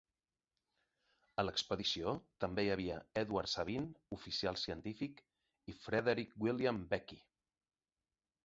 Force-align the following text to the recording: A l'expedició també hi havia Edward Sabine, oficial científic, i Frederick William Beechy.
A 1.41 1.45
l'expedició 1.45 2.13
també 2.45 2.63
hi 2.67 2.71
havia 2.77 2.97
Edward 3.23 3.51
Sabine, 3.53 3.93
oficial 4.19 4.57
científic, 4.63 5.23
i 5.73 5.77
Frederick 5.85 6.37
William 6.47 6.85
Beechy. 6.95 7.21